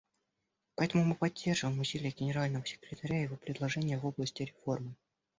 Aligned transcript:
Поэтому 0.73 1.03
мы 1.05 1.13
поддерживаем 1.13 1.79
усилия 1.79 2.09
Генерального 2.09 2.65
секретаря 2.65 3.19
и 3.19 3.23
его 3.25 3.35
предложения 3.37 3.99
в 3.99 4.05
области 4.07 4.41
реформы. 4.41 4.95